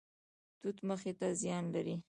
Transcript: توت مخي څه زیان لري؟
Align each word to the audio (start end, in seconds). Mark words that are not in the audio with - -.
توت 0.61 0.77
مخي 0.87 1.11
څه 1.19 1.27
زیان 1.41 1.63
لري؟ 1.73 1.95